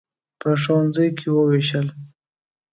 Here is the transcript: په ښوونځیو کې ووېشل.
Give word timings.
په 0.39 0.49
ښوونځیو 0.61 1.15
کې 1.17 1.27
ووېشل. 1.31 1.87